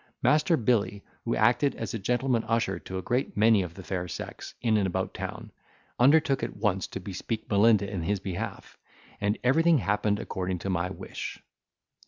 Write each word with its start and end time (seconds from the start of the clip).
Master 0.23 0.57
Billy, 0.57 1.03
who 1.25 1.35
acted 1.35 1.75
as 1.75 1.93
a 1.93 1.99
gentleman 1.99 2.43
usher 2.47 2.79
to 2.79 2.97
a 2.97 3.03
great 3.03 3.37
many 3.37 3.61
of 3.61 3.75
the 3.75 3.83
fair 3.83 4.07
sex 4.07 4.55
in 4.59 4.75
and 4.75 4.87
about 4.87 5.13
town, 5.13 5.51
undertook 5.99 6.41
at 6.41 6.57
once 6.57 6.87
to 6.87 6.99
bespeak 6.99 7.47
Melinda 7.51 7.87
in 7.87 8.01
his 8.01 8.19
behalf; 8.19 8.79
and 9.21 9.37
everything 9.43 9.77
happened 9.77 10.19
according 10.19 10.57
to 10.57 10.71
my 10.71 10.89
wish. 10.89 11.39